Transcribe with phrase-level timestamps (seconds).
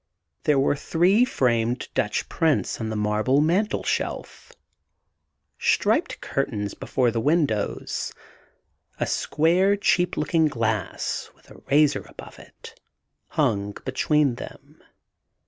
[0.45, 4.51] There were three framed Dutch prints on the marble mantel shelf;
[5.59, 8.11] striped curtains before the windows.
[8.99, 12.79] A square, cheap looking glass, with a razor above it,
[13.27, 14.81] hung between them.